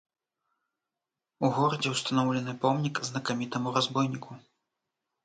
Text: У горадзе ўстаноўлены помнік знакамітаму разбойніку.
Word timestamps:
У 1.47 1.51
горадзе 1.57 1.89
ўстаноўлены 1.95 2.55
помнік 2.63 2.95
знакамітаму 3.11 3.75
разбойніку. 3.77 4.31